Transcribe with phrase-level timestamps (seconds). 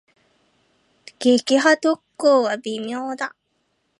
[0.03, 0.07] 撃
[1.59, 3.35] 破特攻は微妙だ。